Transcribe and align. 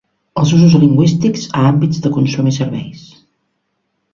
Els 0.43 0.53
usos 0.59 0.77
lingüístics 0.83 1.45
a 1.59 1.67
àmbits 1.73 2.01
de 2.07 2.13
consum 2.17 2.51
i 2.53 2.55
serveis. 2.59 3.05